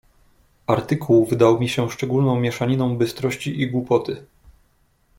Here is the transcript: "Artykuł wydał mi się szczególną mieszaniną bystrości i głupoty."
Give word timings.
"Artykuł 0.67 1.25
wydał 1.25 1.59
mi 1.59 1.69
się 1.69 1.89
szczególną 1.89 2.39
mieszaniną 2.39 2.97
bystrości 2.97 3.61
i 3.61 3.71
głupoty." 3.71 4.25